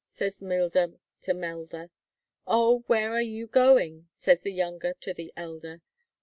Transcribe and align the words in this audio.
says 0.09 0.41
Mil 0.41 0.67
der 0.67 0.93
to 1.21 1.31
Mel 1.31 1.67
der, 1.67 1.91
O! 2.47 2.79
where 2.87 3.11
are 3.11 3.21
you 3.21 3.45
go 3.45 3.77
ing? 3.77 4.07
says 4.15 4.39
the 4.41 4.51
youn 4.51 4.79
ger 4.81 4.95
to 4.99 5.13
the 5.13 5.31
el 5.37 5.59
der; 5.59 5.75
O! 5.75 5.79